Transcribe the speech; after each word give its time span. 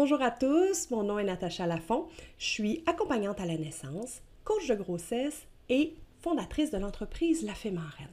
Bonjour 0.00 0.22
à 0.22 0.30
tous, 0.30 0.92
mon 0.92 1.02
nom 1.02 1.18
est 1.18 1.24
Natacha 1.24 1.66
Lafont. 1.66 2.06
Je 2.38 2.44
suis 2.44 2.84
accompagnante 2.86 3.40
à 3.40 3.46
la 3.46 3.56
naissance, 3.56 4.22
coach 4.44 4.68
de 4.68 4.76
grossesse 4.76 5.48
et 5.68 5.92
fondatrice 6.20 6.70
de 6.70 6.78
l'entreprise 6.78 7.42
La 7.42 7.52
Fée 7.52 7.72
Marraine. 7.72 8.06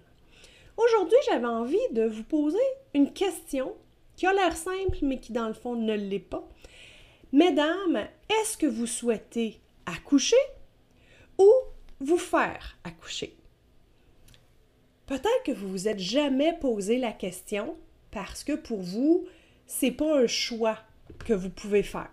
Aujourd'hui, 0.78 1.20
j'avais 1.28 1.46
envie 1.46 1.78
de 1.92 2.02
vous 2.02 2.24
poser 2.24 2.58
une 2.96 3.14
question 3.14 3.76
qui 4.16 4.26
a 4.26 4.34
l'air 4.34 4.58
simple, 4.58 4.98
mais 5.04 5.20
qui 5.20 5.32
dans 5.32 5.48
le 5.48 5.54
fond 5.54 5.76
ne 5.76 5.94
l'est 5.94 6.18
pas. 6.18 6.50
Mesdames, 7.32 8.08
est-ce 8.30 8.58
que 8.58 8.66
vous 8.66 8.88
souhaitez 8.88 9.60
accoucher 9.86 10.36
ou 11.38 11.52
vous 12.00 12.18
faire 12.18 12.80
accoucher? 12.84 13.38
Peut-être 15.06 15.44
que 15.46 15.52
vous 15.52 15.70
vous 15.70 15.88
êtes 15.88 16.00
jamais 16.00 16.58
posé 16.60 16.98
la 16.98 17.12
question 17.12 17.78
parce 18.10 18.44
que 18.44 18.54
pour 18.54 18.82
vous, 18.82 19.28
c'est 19.68 19.92
pas 19.92 20.24
un 20.24 20.26
choix 20.26 20.80
que 21.26 21.34
vous 21.34 21.50
pouvez 21.50 21.84
faire. 21.84 22.12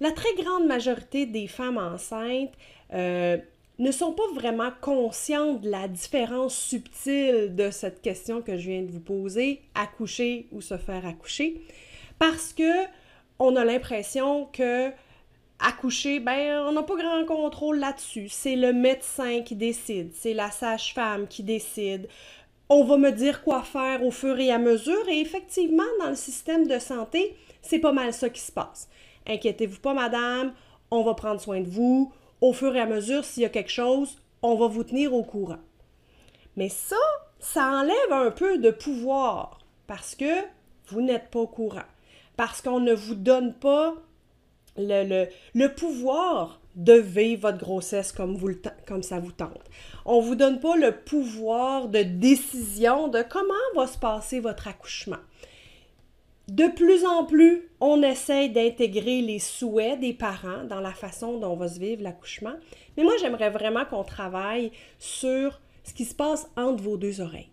La 0.00 0.12
très 0.12 0.32
grande 0.34 0.66
majorité 0.66 1.26
des 1.26 1.46
femmes 1.46 1.76
enceintes 1.76 2.52
euh, 2.92 3.36
ne 3.78 3.90
sont 3.92 4.12
pas 4.12 4.28
vraiment 4.34 4.70
conscientes 4.80 5.60
de 5.60 5.70
la 5.70 5.88
différence 5.88 6.56
subtile 6.56 7.54
de 7.54 7.70
cette 7.70 8.02
question 8.02 8.42
que 8.42 8.56
je 8.56 8.70
viens 8.70 8.82
de 8.82 8.90
vous 8.90 9.00
poser, 9.00 9.62
accoucher 9.74 10.46
ou 10.52 10.60
se 10.60 10.76
faire 10.76 11.06
accoucher, 11.06 11.60
parce 12.18 12.52
que 12.52 12.86
on 13.38 13.56
a 13.56 13.64
l'impression 13.64 14.46
que 14.52 14.90
accoucher, 15.58 16.20
ben, 16.20 16.62
on 16.66 16.72
n'a 16.72 16.82
pas 16.82 16.96
grand 16.96 17.24
contrôle 17.24 17.78
là-dessus. 17.78 18.28
C'est 18.28 18.56
le 18.56 18.72
médecin 18.72 19.42
qui 19.42 19.56
décide, 19.56 20.12
c'est 20.14 20.34
la 20.34 20.50
sage-femme 20.50 21.26
qui 21.26 21.42
décide. 21.42 22.08
On 22.72 22.84
va 22.84 22.96
me 22.96 23.10
dire 23.10 23.42
quoi 23.42 23.62
faire 23.62 24.04
au 24.04 24.12
fur 24.12 24.38
et 24.38 24.52
à 24.52 24.58
mesure. 24.58 25.08
Et 25.08 25.20
effectivement, 25.20 25.82
dans 25.98 26.08
le 26.08 26.14
système 26.14 26.68
de 26.68 26.78
santé, 26.78 27.36
c'est 27.62 27.80
pas 27.80 27.92
mal 27.92 28.14
ça 28.14 28.30
qui 28.30 28.40
se 28.40 28.52
passe. 28.52 28.88
Inquiétez-vous 29.26 29.80
pas, 29.80 29.92
madame, 29.92 30.52
on 30.92 31.02
va 31.02 31.14
prendre 31.14 31.40
soin 31.40 31.60
de 31.60 31.68
vous. 31.68 32.12
Au 32.40 32.52
fur 32.52 32.74
et 32.76 32.80
à 32.80 32.86
mesure, 32.86 33.24
s'il 33.24 33.42
y 33.42 33.46
a 33.46 33.50
quelque 33.50 33.72
chose, 33.72 34.18
on 34.42 34.54
va 34.54 34.68
vous 34.68 34.84
tenir 34.84 35.12
au 35.12 35.24
courant. 35.24 35.58
Mais 36.56 36.68
ça, 36.68 36.96
ça 37.40 37.66
enlève 37.70 38.12
un 38.12 38.30
peu 38.30 38.58
de 38.58 38.70
pouvoir 38.70 39.58
parce 39.88 40.14
que 40.14 40.44
vous 40.86 41.00
n'êtes 41.00 41.28
pas 41.30 41.40
au 41.40 41.46
courant. 41.48 41.88
Parce 42.36 42.62
qu'on 42.62 42.80
ne 42.80 42.94
vous 42.94 43.16
donne 43.16 43.52
pas 43.52 43.94
le, 44.76 45.26
le, 45.54 45.74
pouvoir 45.74 46.59
de 46.76 46.94
vivre 46.94 47.42
votre 47.42 47.58
grossesse 47.58 48.12
comme, 48.12 48.36
vous, 48.36 48.50
comme 48.86 49.02
ça 49.02 49.18
vous 49.18 49.32
tente. 49.32 49.64
On 50.04 50.20
ne 50.20 50.26
vous 50.26 50.34
donne 50.34 50.60
pas 50.60 50.76
le 50.76 50.92
pouvoir 50.92 51.88
de 51.88 52.02
décision 52.02 53.08
de 53.08 53.22
comment 53.22 53.54
va 53.74 53.86
se 53.86 53.98
passer 53.98 54.40
votre 54.40 54.68
accouchement. 54.68 55.16
De 56.48 56.66
plus 56.66 57.04
en 57.04 57.24
plus, 57.24 57.68
on 57.80 58.02
essaye 58.02 58.50
d'intégrer 58.50 59.20
les 59.20 59.38
souhaits 59.38 60.00
des 60.00 60.12
parents 60.12 60.64
dans 60.64 60.80
la 60.80 60.92
façon 60.92 61.38
dont 61.38 61.54
va 61.54 61.68
se 61.68 61.78
vivre 61.78 62.02
l'accouchement. 62.02 62.54
Mais 62.96 63.04
moi, 63.04 63.12
j'aimerais 63.20 63.50
vraiment 63.50 63.84
qu'on 63.84 64.02
travaille 64.02 64.72
sur 64.98 65.60
ce 65.84 65.94
qui 65.94 66.04
se 66.04 66.14
passe 66.14 66.50
entre 66.56 66.82
vos 66.82 66.96
deux 66.96 67.20
oreilles. 67.20 67.50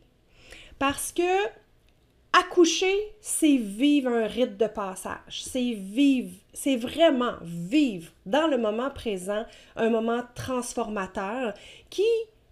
Parce 0.79 1.11
que 1.11 1.21
accoucher, 2.39 2.95
c'est 3.21 3.57
vivre 3.57 4.09
un 4.09 4.27
rite 4.27 4.57
de 4.57 4.67
passage. 4.67 5.43
C'est 5.43 5.73
vivre, 5.73 6.35
c'est 6.53 6.75
vraiment 6.75 7.33
vivre 7.41 8.11
dans 8.25 8.47
le 8.47 8.57
moment 8.57 8.89
présent 8.89 9.45
un 9.75 9.89
moment 9.89 10.23
transformateur 10.35 11.53
qui 11.89 12.07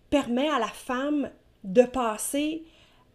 permet 0.09 0.49
à 0.49 0.59
la 0.59 0.67
femme 0.67 1.29
de 1.63 1.83
passer 1.83 2.63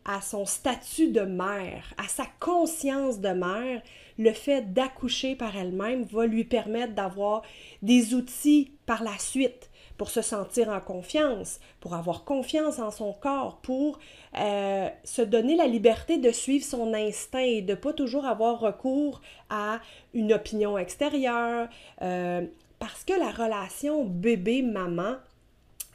à 0.05 0.21
son 0.21 0.47
statut 0.47 1.09
de 1.09 1.21
mère, 1.21 1.93
à 1.99 2.09
sa 2.09 2.25
conscience 2.41 3.21
de 3.21 3.29
mère, 3.29 3.83
le 4.19 4.33
fait 4.33 4.73
d'accoucher 4.73 5.35
par 5.35 5.57
elle-même 5.57 6.05
va 6.05 6.27
lui 6.27 6.45
permettre 6.45 6.95
d'avoir 6.95 7.43
des 7.83 8.15
outils 8.15 8.73
par 8.87 9.03
la 9.03 9.19
suite 9.19 9.70
pour 10.01 10.09
se 10.09 10.23
sentir 10.23 10.71
en 10.71 10.81
confiance, 10.81 11.61
pour 11.79 11.93
avoir 11.93 12.25
confiance 12.25 12.79
en 12.79 12.91
son 12.91 13.13
corps, 13.13 13.59
pour 13.61 13.99
euh, 14.39 14.89
se 15.05 15.21
donner 15.21 15.57
la 15.57 15.67
liberté 15.67 16.17
de 16.17 16.31
suivre 16.31 16.65
son 16.65 16.95
instinct 16.95 17.41
et 17.41 17.61
de 17.61 17.75
pas 17.75 17.93
toujours 17.93 18.25
avoir 18.25 18.61
recours 18.61 19.21
à 19.51 19.79
une 20.15 20.33
opinion 20.33 20.79
extérieure, 20.79 21.69
euh, 22.01 22.47
parce 22.79 23.05
que 23.05 23.13
la 23.13 23.31
relation 23.31 24.07
bébé-maman, 24.07 25.17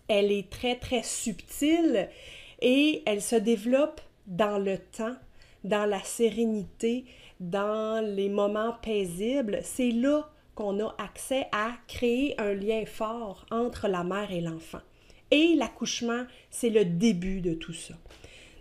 elle 0.07 0.31
est 0.31 0.51
très 0.51 0.75
très 0.75 1.01
subtile 1.01 2.07
et 2.61 3.01
elle 3.07 3.23
se 3.23 3.35
développe 3.35 4.01
dans 4.27 4.59
le 4.59 4.77
temps, 4.77 5.15
dans 5.63 5.89
la 5.89 6.03
sérénité, 6.03 7.05
dans 7.39 8.05
les 8.05 8.29
moments 8.29 8.75
paisibles. 8.83 9.61
C'est 9.63 9.89
là 9.89 10.29
qu'on 10.55 10.79
a 10.79 10.95
accès 10.97 11.47
à 11.51 11.73
créer 11.87 12.39
un 12.39 12.53
lien 12.53 12.85
fort 12.85 13.45
entre 13.51 13.87
la 13.87 14.03
mère 14.03 14.31
et 14.31 14.41
l'enfant. 14.41 14.81
Et 15.31 15.55
l'accouchement, 15.55 16.23
c'est 16.49 16.69
le 16.69 16.85
début 16.85 17.41
de 17.41 17.53
tout 17.53 17.73
ça. 17.73 17.95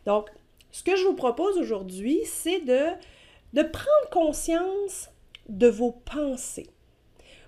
Donc, 0.07 0.29
ce 0.71 0.83
que 0.83 0.97
je 0.97 1.05
vous 1.05 1.15
propose 1.15 1.57
aujourd'hui, 1.57 2.21
c'est 2.25 2.61
de, 2.61 2.89
de 3.53 3.63
prendre 3.63 4.11
conscience 4.11 5.09
de 5.49 5.69
vos 5.69 5.93
pensées, 5.93 6.69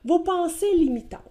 vos 0.04 0.20
pensées 0.20 0.74
limitantes. 0.76 1.22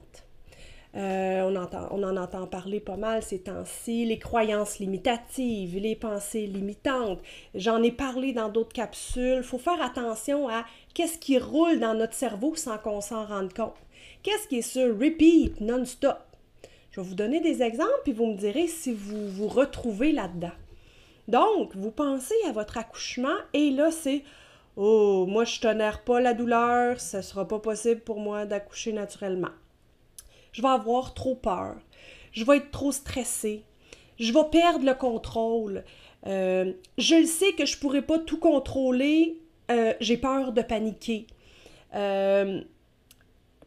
Euh, 0.95 1.41
on, 1.41 1.55
entend, 1.57 1.91
en 1.91 2.15
entend 2.15 2.47
parler 2.47 2.79
pas 2.79 2.95
mal 2.95 3.21
ces 3.21 3.39
temps-ci, 3.39 4.05
les 4.05 4.17
croyances 4.17 4.79
limitatives, 4.79 5.77
les 5.77 5.95
pensées 5.95 6.47
limitantes. 6.47 7.19
J'en 7.53 7.83
ai 7.83 7.91
parlé 7.91 8.31
dans 8.31 8.47
d'autres 8.47 8.71
capsules. 8.71 9.37
Il 9.37 9.43
faut 9.43 9.57
faire 9.57 9.81
attention 9.81 10.47
à 10.47 10.63
qu'est-ce 10.93 11.17
qui 11.17 11.37
roule 11.37 11.79
dans 11.79 11.95
notre 11.95 12.13
cerveau 12.13 12.55
sans 12.55 12.77
qu'on 12.77 13.01
s'en 13.01 13.25
rende 13.25 13.53
compte. 13.53 13.75
Qu'est-ce 14.23 14.47
qui 14.47 14.59
est 14.59 14.61
sur 14.61 14.97
repeat 14.97 15.59
non-stop? 15.59 16.17
Je 16.91 17.01
vais 17.01 17.07
vous 17.07 17.15
donner 17.15 17.41
des 17.41 17.61
exemples, 17.61 17.99
puis 18.03 18.13
vous 18.13 18.27
me 18.27 18.37
direz 18.37 18.67
si 18.67 18.93
vous 18.93 19.27
vous 19.27 19.49
retrouvez 19.49 20.13
là-dedans. 20.13 20.53
Donc, 21.27 21.75
vous 21.75 21.91
pensez 21.91 22.35
à 22.47 22.53
votre 22.53 22.77
accouchement 22.77 23.35
et 23.53 23.69
là, 23.71 23.91
c'est 23.91 24.23
Oh, 24.77 25.25
moi, 25.27 25.43
je 25.45 25.59
tolère 25.59 26.03
pas 26.03 26.19
la 26.19 26.33
douleur, 26.33 26.99
ce 26.99 27.21
sera 27.21 27.47
pas 27.47 27.59
possible 27.59 28.01
pour 28.01 28.19
moi 28.19 28.45
d'accoucher 28.45 28.91
naturellement 28.93 29.51
je 30.55 30.61
vais 30.61 30.69
avoir 30.69 31.13
trop 31.13 31.35
peur, 31.35 31.75
je 32.31 32.45
vais 32.45 32.57
être 32.57 32.71
trop 32.71 32.93
stressée, 32.93 33.65
je 34.17 34.31
vais 34.31 34.45
perdre 34.49 34.85
le 34.85 34.93
contrôle, 34.93 35.83
euh, 36.27 36.71
je 36.97 37.15
le 37.15 37.25
sais 37.25 37.51
que 37.51 37.65
je 37.65 37.75
ne 37.75 37.81
pourrai 37.81 38.01
pas 38.01 38.19
tout 38.19 38.39
contrôler, 38.39 39.37
euh, 39.69 39.93
j'ai 39.99 40.15
peur 40.15 40.53
de 40.53 40.61
paniquer. 40.61 41.27
Euh, 41.93 42.61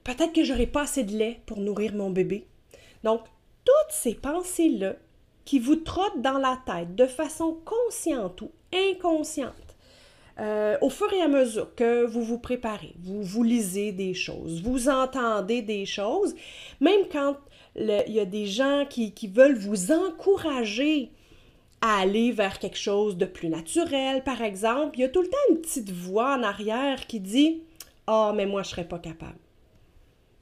peut-être 0.02 0.32
que 0.32 0.44
j'aurai 0.44 0.66
pas 0.66 0.84
assez 0.84 1.04
de 1.04 1.14
lait 1.14 1.42
pour 1.44 1.60
nourrir 1.60 1.94
mon 1.94 2.08
bébé. 2.08 2.46
Donc, 3.04 3.20
toutes 3.66 3.90
ces 3.90 4.14
pensées-là 4.14 4.94
qui 5.44 5.58
vous 5.58 5.76
trottent 5.76 6.22
dans 6.22 6.38
la 6.38 6.58
tête 6.64 6.94
de 6.94 7.06
façon 7.06 7.58
consciente 7.66 8.40
ou 8.40 8.50
inconsciente, 8.72 9.67
euh, 10.40 10.76
au 10.80 10.90
fur 10.90 11.12
et 11.12 11.20
à 11.20 11.28
mesure 11.28 11.74
que 11.74 12.04
vous 12.04 12.22
vous 12.22 12.38
préparez, 12.38 12.94
vous, 13.00 13.22
vous 13.22 13.42
lisez 13.42 13.92
des 13.92 14.14
choses, 14.14 14.62
vous 14.62 14.88
entendez 14.88 15.62
des 15.62 15.84
choses, 15.84 16.34
même 16.80 17.08
quand 17.10 17.36
il 17.76 18.12
y 18.12 18.20
a 18.20 18.24
des 18.24 18.46
gens 18.46 18.84
qui, 18.88 19.12
veulent 19.28 19.56
vous 19.56 19.92
encourager 19.92 21.10
à 21.80 22.00
aller 22.00 22.32
vers 22.32 22.58
quelque 22.58 22.78
chose 22.78 23.16
de 23.16 23.24
plus 23.24 23.48
naturel, 23.48 24.24
par 24.24 24.42
exemple, 24.42 24.98
il 24.98 25.02
y 25.02 25.04
a 25.04 25.08
tout 25.08 25.22
le 25.22 25.28
temps 25.28 25.36
une 25.50 25.60
petite 25.60 25.90
voix 25.90 26.36
en 26.36 26.42
arrière 26.42 27.06
qui 27.06 27.20
dit 27.20 27.62
Ah, 28.06 28.32
mais 28.34 28.46
moi, 28.46 28.62
je 28.62 28.68
ne 28.68 28.70
serais 28.70 28.88
pas 28.88 28.98
capable. 28.98 29.38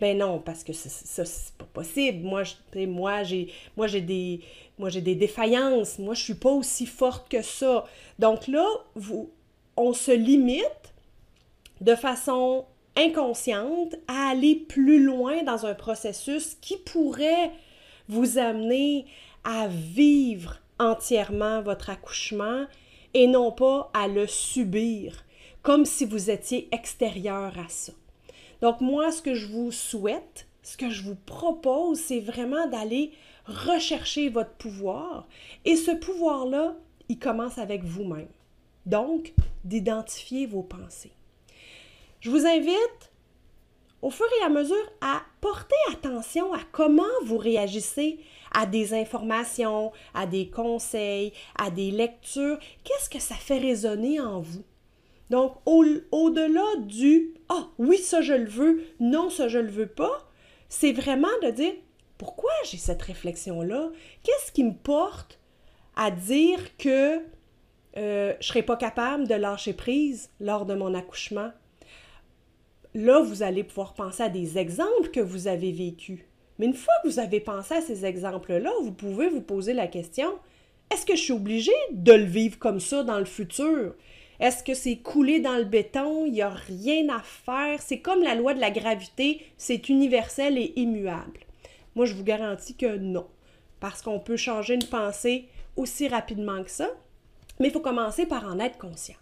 Ben 0.00 0.18
non, 0.18 0.40
parce 0.40 0.62
que 0.62 0.74
ça, 0.74 1.24
c'est 1.24 1.54
pas 1.56 1.66
possible. 1.72 2.22
Moi, 2.22 2.42
moi, 2.86 3.22
j'ai, 3.22 3.50
moi, 3.76 3.86
j'ai 3.86 4.02
des, 4.02 4.40
moi, 4.78 4.90
j'ai 4.90 5.00
des 5.00 5.14
défaillances. 5.14 5.98
Moi, 5.98 6.14
je 6.14 6.22
suis 6.22 6.34
pas 6.34 6.50
aussi 6.50 6.84
forte 6.84 7.30
que 7.30 7.40
ça. 7.40 7.84
Donc 8.18 8.46
là, 8.46 8.66
vous, 8.94 9.30
on 9.76 9.92
se 9.92 10.12
limite 10.12 10.94
de 11.80 11.94
façon 11.94 12.64
inconsciente 12.96 13.94
à 14.08 14.30
aller 14.30 14.54
plus 14.54 15.02
loin 15.02 15.42
dans 15.42 15.66
un 15.66 15.74
processus 15.74 16.56
qui 16.60 16.76
pourrait 16.78 17.52
vous 18.08 18.38
amener 18.38 19.06
à 19.44 19.68
vivre 19.68 20.58
entièrement 20.78 21.62
votre 21.62 21.90
accouchement 21.90 22.64
et 23.14 23.26
non 23.26 23.52
pas 23.52 23.90
à 23.94 24.08
le 24.08 24.26
subir, 24.26 25.24
comme 25.62 25.84
si 25.84 26.04
vous 26.04 26.30
étiez 26.30 26.68
extérieur 26.72 27.58
à 27.58 27.68
ça. 27.68 27.92
Donc 28.62 28.80
moi, 28.80 29.12
ce 29.12 29.22
que 29.22 29.34
je 29.34 29.46
vous 29.46 29.72
souhaite, 29.72 30.46
ce 30.62 30.76
que 30.76 30.90
je 30.90 31.02
vous 31.02 31.16
propose, 31.26 31.98
c'est 31.98 32.20
vraiment 32.20 32.66
d'aller 32.66 33.12
rechercher 33.46 34.28
votre 34.28 34.54
pouvoir. 34.54 35.26
Et 35.64 35.76
ce 35.76 35.92
pouvoir-là, 35.92 36.74
il 37.08 37.18
commence 37.18 37.58
avec 37.58 37.84
vous-même. 37.84 38.28
Donc, 38.86 39.34
d'identifier 39.64 40.46
vos 40.46 40.62
pensées. 40.62 41.12
Je 42.20 42.30
vous 42.30 42.46
invite 42.46 43.12
au 44.02 44.10
fur 44.10 44.26
et 44.40 44.44
à 44.44 44.48
mesure 44.48 44.90
à 45.00 45.22
porter 45.40 45.74
attention 45.92 46.52
à 46.52 46.60
comment 46.70 47.02
vous 47.24 47.38
réagissez 47.38 48.20
à 48.52 48.66
des 48.66 48.94
informations, 48.94 49.92
à 50.14 50.26
des 50.26 50.48
conseils, 50.48 51.32
à 51.58 51.70
des 51.70 51.90
lectures. 51.90 52.58
Qu'est-ce 52.84 53.10
que 53.10 53.18
ça 53.18 53.34
fait 53.34 53.58
résonner 53.58 54.20
en 54.20 54.40
vous? 54.40 54.64
Donc, 55.30 55.56
au-delà 55.66 56.76
du 56.82 57.34
Ah, 57.48 57.68
oui, 57.78 57.98
ça 57.98 58.20
je 58.20 58.34
le 58.34 58.48
veux, 58.48 58.84
non, 59.00 59.28
ça 59.28 59.48
je 59.48 59.58
le 59.58 59.70
veux 59.70 59.88
pas, 59.88 60.30
c'est 60.68 60.92
vraiment 60.92 61.28
de 61.42 61.50
dire 61.50 61.72
pourquoi 62.18 62.52
j'ai 62.64 62.78
cette 62.78 63.02
réflexion-là? 63.02 63.90
Qu'est-ce 64.22 64.52
qui 64.52 64.64
me 64.64 64.74
porte 64.74 65.38
à 65.96 66.10
dire 66.10 66.76
que 66.76 67.20
euh, 67.96 68.32
je 68.32 68.36
ne 68.38 68.42
serai 68.42 68.62
pas 68.62 68.76
capable 68.76 69.26
de 69.26 69.34
lâcher 69.34 69.72
prise 69.72 70.30
lors 70.40 70.66
de 70.66 70.74
mon 70.74 70.94
accouchement? 70.94 71.50
Là, 72.94 73.20
vous 73.20 73.42
allez 73.42 73.64
pouvoir 73.64 73.94
penser 73.94 74.22
à 74.22 74.28
des 74.28 74.58
exemples 74.58 75.10
que 75.12 75.20
vous 75.20 75.48
avez 75.48 75.72
vécus. 75.72 76.20
Mais 76.58 76.66
une 76.66 76.74
fois 76.74 76.94
que 77.02 77.08
vous 77.08 77.18
avez 77.18 77.40
pensé 77.40 77.74
à 77.74 77.80
ces 77.82 78.06
exemples-là, 78.06 78.70
vous 78.82 78.92
pouvez 78.92 79.28
vous 79.28 79.42
poser 79.42 79.74
la 79.74 79.86
question, 79.86 80.30
est-ce 80.90 81.04
que 81.04 81.16
je 81.16 81.22
suis 81.22 81.32
obligée 81.32 81.72
de 81.90 82.12
le 82.12 82.24
vivre 82.24 82.58
comme 82.58 82.80
ça 82.80 83.02
dans 83.02 83.18
le 83.18 83.24
futur? 83.24 83.94
Est-ce 84.40 84.62
que 84.62 84.74
c'est 84.74 84.96
coulé 84.96 85.40
dans 85.40 85.56
le 85.56 85.64
béton? 85.64 86.26
Il 86.26 86.32
n'y 86.32 86.42
a 86.42 86.50
rien 86.50 87.08
à 87.08 87.20
faire? 87.20 87.80
C'est 87.80 88.00
comme 88.00 88.22
la 88.22 88.34
loi 88.34 88.54
de 88.54 88.60
la 88.60 88.70
gravité, 88.70 89.40
c'est 89.56 89.88
universel 89.88 90.58
et 90.58 90.72
immuable. 90.76 91.40
Moi, 91.94 92.04
je 92.04 92.14
vous 92.14 92.24
garantis 92.24 92.76
que 92.76 92.96
non, 92.98 93.26
parce 93.80 94.02
qu'on 94.02 94.20
peut 94.20 94.36
changer 94.36 94.74
une 94.74 94.84
pensée 94.84 95.46
aussi 95.76 96.08
rapidement 96.08 96.62
que 96.62 96.70
ça, 96.70 96.88
mais 97.58 97.68
il 97.68 97.72
faut 97.72 97.80
commencer 97.80 98.26
par 98.26 98.44
en 98.44 98.58
être 98.58 98.78
conscient. 98.78 99.16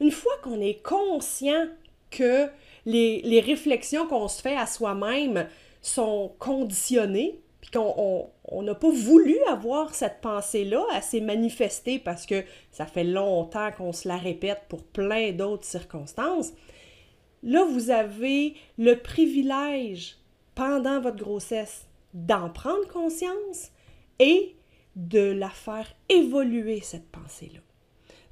Une 0.00 0.10
fois 0.10 0.32
qu'on 0.42 0.60
est 0.60 0.82
conscient 0.82 1.66
que 2.10 2.48
les, 2.86 3.22
les 3.22 3.40
réflexions 3.40 4.06
qu'on 4.06 4.28
se 4.28 4.40
fait 4.42 4.56
à 4.56 4.66
soi-même 4.66 5.48
sont 5.82 6.32
conditionnées, 6.38 7.40
puis 7.60 7.70
qu'on 7.70 8.62
n'a 8.62 8.74
pas 8.74 8.90
voulu 8.90 9.38
avoir 9.48 9.94
cette 9.94 10.20
pensée-là, 10.20 10.84
à 10.92 11.00
s'est 11.00 11.20
manifestée 11.20 11.98
parce 11.98 12.26
que 12.26 12.44
ça 12.72 12.84
fait 12.84 13.04
longtemps 13.04 13.70
qu'on 13.72 13.92
se 13.92 14.06
la 14.06 14.16
répète 14.16 14.62
pour 14.68 14.82
plein 14.82 15.32
d'autres 15.32 15.64
circonstances, 15.64 16.52
là, 17.42 17.64
vous 17.64 17.90
avez 17.90 18.54
le 18.76 18.96
privilège 18.96 20.16
pendant 20.54 21.00
votre 21.00 21.16
grossesse 21.16 21.86
d'en 22.12 22.50
prendre 22.50 22.86
conscience 22.88 23.70
et 24.18 24.53
de 24.96 25.32
la 25.32 25.50
faire 25.50 25.86
évoluer, 26.08 26.80
cette 26.80 27.10
pensée-là, 27.10 27.60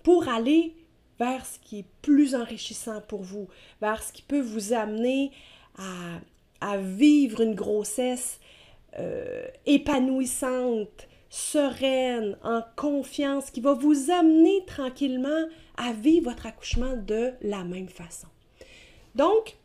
pour 0.03 0.29
aller 0.29 0.75
vers 1.19 1.45
ce 1.47 1.59
qui 1.59 1.81
est 1.81 1.87
plus 2.03 2.35
enrichissant 2.35 3.01
pour 3.01 3.23
vous, 3.23 3.49
vers 3.81 4.03
ce 4.03 4.13
qui 4.13 4.23
peut 4.23 4.41
vous 4.41 4.73
amener 4.73 5.31
à, 5.79 6.77
vivre 6.79 7.41
une 7.41 7.55
grossesse 7.55 8.39
euh, 8.99 9.47
épanouissante, 9.67 11.09
sereine, 11.29 12.37
en 12.45 12.63
confiance, 12.77 13.51
qui 13.51 13.61
va 13.61 13.73
vous 13.73 14.11
amener 14.11 14.65
tranquillement 14.67 15.49
à 15.77 15.93
vivre 15.93 16.31
votre 16.31 16.47
accouchement 16.47 16.97
de 16.97 17.33
la 17.43 17.65
même 17.65 17.89
façon. 17.89 18.29
Donc, 19.15 19.57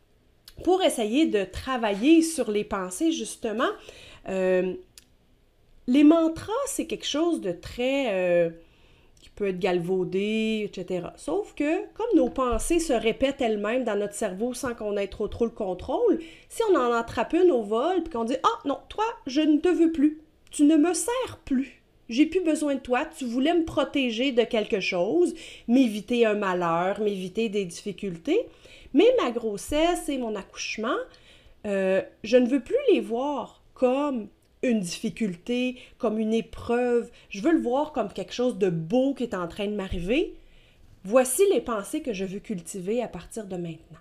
pour 0.63 0.81
essayer 0.81 1.27
de 1.27 1.43
travailler 1.43 2.21
sur 2.21 2.49
les 2.49 2.63
pensées, 2.63 3.11
justement, 3.11 3.69
euh, 4.27 4.73
les 5.87 6.03
mantras, 6.03 6.51
c'est 6.67 6.85
quelque 6.85 7.07
chose 7.07 7.41
de 7.41 7.51
très... 7.51 8.13
Euh, 8.13 8.49
qui 9.21 9.29
peut 9.31 9.47
être 9.47 9.59
galvaudé, 9.59 10.63
etc. 10.65 11.07
Sauf 11.15 11.55
que, 11.55 11.85
comme 11.95 12.15
nos 12.15 12.29
pensées 12.29 12.79
se 12.79 12.93
répètent 12.93 13.41
elles-mêmes 13.41 13.83
dans 13.83 13.95
notre 13.97 14.13
cerveau 14.13 14.53
sans 14.53 14.75
qu'on 14.75 14.95
ait 14.95 15.07
trop 15.07 15.27
trop 15.27 15.45
le 15.45 15.51
contrôle, 15.51 16.19
si 16.49 16.61
on 16.69 16.75
en 16.75 16.93
attrape 16.93 17.33
une 17.33 17.51
au 17.51 17.63
vol, 17.63 18.03
puis 18.03 18.13
qu'on 18.13 18.25
dit 18.25 18.37
«Ah 18.43 18.59
non, 18.65 18.77
toi, 18.89 19.05
je 19.25 19.41
ne 19.41 19.57
te 19.57 19.69
veux 19.69 19.91
plus. 19.91 20.21
Tu 20.51 20.63
ne 20.65 20.77
me 20.77 20.93
sers 20.93 21.39
plus. 21.45 21.81
J'ai 22.09 22.25
plus 22.25 22.41
besoin 22.41 22.75
de 22.75 22.79
toi. 22.79 23.05
Tu 23.05 23.25
voulais 23.25 23.53
me 23.53 23.65
protéger 23.65 24.31
de 24.31 24.43
quelque 24.43 24.79
chose, 24.79 25.33
m'éviter 25.67 26.25
un 26.25 26.35
malheur, 26.35 27.01
m'éviter 27.01 27.49
des 27.49 27.65
difficultés. 27.65 28.45
Mais 28.93 29.07
ma 29.21 29.31
grossesse 29.31 30.07
et 30.09 30.17
mon 30.17 30.35
accouchement, 30.35 30.95
euh, 31.65 32.01
je 32.23 32.37
ne 32.37 32.47
veux 32.47 32.61
plus 32.61 32.75
les 32.93 33.01
voir 33.01 33.61
comme 33.73 34.29
une 34.63 34.79
difficulté, 34.79 35.77
comme 35.97 36.19
une 36.19 36.33
épreuve. 36.33 37.09
Je 37.29 37.41
veux 37.41 37.51
le 37.51 37.61
voir 37.61 37.91
comme 37.91 38.11
quelque 38.11 38.33
chose 38.33 38.57
de 38.57 38.69
beau 38.69 39.13
qui 39.13 39.23
est 39.23 39.35
en 39.35 39.47
train 39.47 39.67
de 39.67 39.75
m'arriver. 39.75 40.35
Voici 41.03 41.43
les 41.53 41.61
pensées 41.61 42.01
que 42.01 42.13
je 42.13 42.25
veux 42.25 42.39
cultiver 42.39 43.01
à 43.01 43.07
partir 43.07 43.45
de 43.45 43.55
maintenant. 43.55 43.99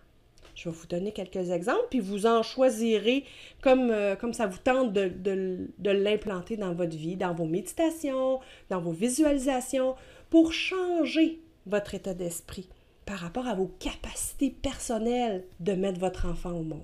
Je 0.55 0.71
vais 0.71 0.75
vous 0.75 0.87
donner 0.87 1.13
quelques 1.13 1.51
exemples, 1.51 1.87
puis 1.91 2.01
vous 2.01 2.25
en 2.25 2.43
choisirez 2.43 3.25
comme, 3.61 3.91
euh, 3.91 4.17
ça 4.33 4.47
vous 4.47 4.59
tente 4.59 4.93
de 4.93 5.91
l'implanter 5.91 6.57
dans 6.57 6.73
votre 6.73 6.97
vie, 6.97 7.17
dans 7.17 7.35
vos 7.35 7.45
méditations, 7.45 8.41
dans 8.71 8.81
vos 8.81 8.93
visualisations, 8.93 9.95
pour 10.31 10.55
changer 10.55 11.41
votre 11.67 11.95
état 11.95 12.15
d'esprit 12.15 12.69
par 13.05 13.19
rapport 13.19 13.47
à 13.47 13.55
vos 13.55 13.71
capacités 13.79 14.51
personnelles 14.51 15.45
de 15.61 15.73
mettre 15.73 16.01
votre 16.01 16.27
enfant 16.27 16.51
au 16.51 16.63
monde. 16.63 16.83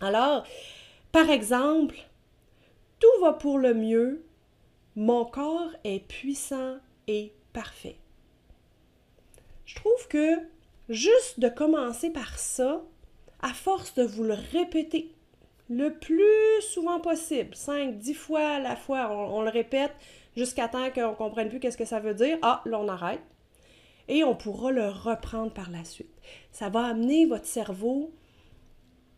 Alors, 0.00 0.44
par 1.12 1.30
exemple, 1.30 1.96
va 3.20 3.32
pour 3.32 3.58
le 3.58 3.74
mieux, 3.74 4.24
mon 4.94 5.24
corps 5.24 5.70
est 5.84 6.06
puissant 6.06 6.76
et 7.06 7.32
parfait. 7.52 7.96
Je 9.64 9.74
trouve 9.74 10.08
que 10.08 10.38
juste 10.88 11.40
de 11.40 11.48
commencer 11.48 12.10
par 12.10 12.38
ça, 12.38 12.82
à 13.42 13.52
force 13.52 13.94
de 13.94 14.02
vous 14.02 14.22
le 14.22 14.34
répéter 14.52 15.12
le 15.68 15.90
plus 15.90 16.62
souvent 16.62 17.00
possible, 17.00 17.54
5, 17.54 17.98
10 17.98 18.14
fois 18.14 18.48
à 18.48 18.58
la 18.60 18.76
fois, 18.76 19.10
on, 19.10 19.42
le 19.42 19.50
répète 19.50 19.92
jusqu'à 20.36 20.68
temps 20.68 20.90
qu'on 20.90 21.10
ne 21.10 21.16
comprenne 21.16 21.48
plus 21.48 21.58
qu'est-ce 21.58 21.76
que 21.76 21.84
ça 21.84 21.98
veut 21.98 22.14
dire. 22.14 22.38
Ah, 22.42 22.62
là, 22.66 22.78
on 22.78 22.88
arrête. 22.88 23.20
Et 24.08 24.22
on 24.22 24.36
pourra 24.36 24.70
le 24.70 24.88
reprendre 24.88 25.52
par 25.52 25.70
la 25.70 25.82
suite. 25.84 26.14
Ça 26.52 26.68
va 26.68 26.84
amener 26.86 27.26
votre 27.26 27.46
cerveau 27.46 28.12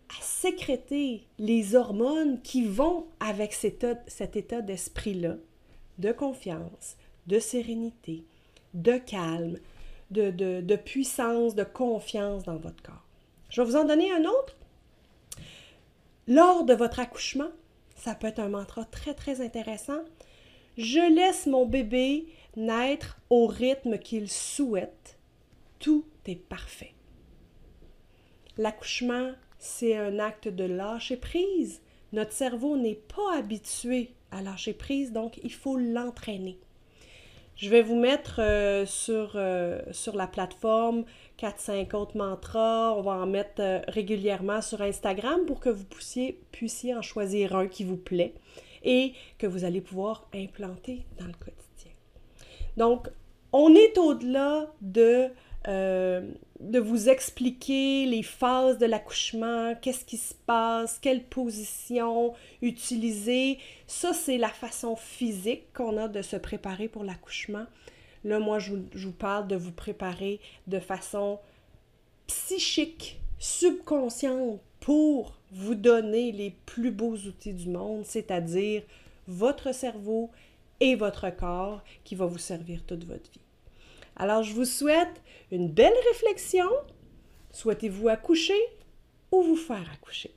à 0.08 0.22
sécréter 0.22 1.26
les 1.38 1.74
hormones 1.74 2.40
qui 2.42 2.64
vont 2.64 3.06
avec 3.20 3.52
cet 3.52 3.84
état, 4.36 4.60
d'esprit-là, 4.60 5.36
de 5.98 6.12
confiance, 6.12 6.96
de 7.26 7.38
sérénité, 7.38 8.24
de 8.74 8.96
calme, 8.96 9.58
de, 10.10 10.30
de, 10.30 10.76
puissance, 10.76 11.54
de 11.54 11.64
confiance 11.64 12.44
dans 12.44 12.56
votre 12.56 12.82
corps. 12.82 13.04
Je 13.50 13.60
vais 13.60 13.66
vous 13.68 13.76
en 13.76 13.84
donner 13.84 14.10
un 14.12 14.24
autre. 14.24 14.56
Lors 16.26 16.64
de 16.64 16.74
votre 16.74 17.00
accouchement, 17.00 17.50
ça 17.96 18.14
peut 18.14 18.26
être 18.26 18.38
un 18.38 18.48
mantra 18.48 18.84
très 18.84 19.14
très 19.14 19.40
intéressant. 19.40 20.00
Je 20.76 21.14
laisse 21.14 21.46
mon 21.46 21.66
bébé 21.66 22.28
naître 22.56 23.18
au 23.30 23.46
rythme 23.46 23.98
qu'il 23.98 24.30
souhaite. 24.30 25.18
Tout 25.78 26.04
est 26.26 26.36
parfait. 26.36 26.94
L'accouchement 28.56 29.32
c'est 29.58 29.96
un 29.96 30.18
acte 30.18 30.48
de 30.48 30.64
lâcher 30.64 31.16
prise. 31.16 31.80
Notre 32.12 32.32
cerveau 32.32 32.76
n'est 32.76 32.94
pas 33.14 33.36
habitué 33.36 34.10
à 34.30 34.42
lâcher 34.42 34.72
prise, 34.72 35.12
donc 35.12 35.38
il 35.42 35.52
faut 35.52 35.76
l'entraîner. 35.76 36.58
Je 37.58 37.70
vais 37.70 37.82
vous 37.82 37.96
mettre 37.96 38.40
euh, 38.40 38.86
sur, 38.86 39.32
euh, 39.34 39.80
sur 39.90 40.14
la 40.14 40.28
plateforme 40.28 41.04
4-5 41.40 41.94
autres 41.96 42.16
mantras. 42.16 42.94
On 42.96 43.00
va 43.00 43.14
en 43.14 43.26
mettre 43.26 43.60
euh, 43.60 43.80
régulièrement 43.88 44.62
sur 44.62 44.80
Instagram 44.80 45.44
pour 45.44 45.58
que 45.58 45.68
vous 45.68 45.84
puissiez, 45.84 46.40
puissiez 46.52 46.94
en 46.94 47.02
choisir 47.02 47.56
un 47.56 47.66
qui 47.66 47.82
vous 47.82 47.96
plaît 47.96 48.34
et 48.84 49.12
que 49.38 49.48
vous 49.48 49.64
allez 49.64 49.80
pouvoir 49.80 50.28
implanter 50.32 51.04
dans 51.18 51.26
le 51.26 51.32
quotidien. 51.32 51.92
Donc, 52.76 53.08
on 53.52 53.74
est 53.74 53.98
au-delà 53.98 54.72
de 54.80 55.28
euh, 55.66 56.22
de 56.60 56.78
vous 56.78 57.08
expliquer 57.08 58.06
les 58.06 58.22
phases 58.22 58.78
de 58.78 58.86
l'accouchement, 58.86 59.74
qu'est-ce 59.80 60.04
qui 60.04 60.16
se 60.16 60.34
passe, 60.46 60.98
quelle 61.00 61.24
position 61.24 62.34
utiliser. 62.62 63.58
Ça, 63.86 64.12
c'est 64.12 64.38
la 64.38 64.48
façon 64.48 64.94
physique 64.96 65.72
qu'on 65.72 65.96
a 65.96 66.08
de 66.08 66.22
se 66.22 66.36
préparer 66.36 66.88
pour 66.88 67.04
l'accouchement. 67.04 67.66
Là, 68.24 68.38
moi, 68.38 68.58
je 68.58 68.74
vous, 68.94 69.12
parle 69.12 69.48
de 69.48 69.56
vous 69.56 69.72
préparer 69.72 70.40
de 70.66 70.78
façon 70.78 71.38
psychique, 72.26 73.20
subconsciente, 73.38 74.60
pour 74.80 75.38
vous 75.50 75.74
donner 75.74 76.32
les 76.32 76.54
plus 76.66 76.90
beaux 76.90 77.16
outils 77.16 77.52
du 77.52 77.68
monde, 77.68 78.04
c'est-à-dire 78.04 78.82
votre 79.26 79.74
cerveau 79.74 80.30
et 80.80 80.94
votre 80.94 81.28
corps 81.30 81.82
qui 82.04 82.14
va 82.14 82.26
vous 82.26 82.38
servir 82.38 82.84
toute 82.86 83.04
votre 83.04 83.30
vie. 83.30 83.47
Alors, 84.18 84.42
je 84.42 84.52
vous 84.52 84.64
souhaite 84.64 85.22
une 85.52 85.68
belle 85.68 85.94
réflexion. 86.12 86.68
Souhaitez-vous 87.52 88.08
accoucher 88.08 88.60
ou 89.30 89.42
vous 89.42 89.56
faire 89.56 89.88
accoucher? 89.94 90.34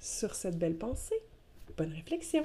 Sur 0.00 0.34
cette 0.34 0.58
belle 0.58 0.76
pensée, 0.76 1.20
bonne 1.76 1.92
réflexion. 1.92 2.44